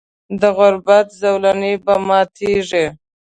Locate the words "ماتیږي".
2.07-2.85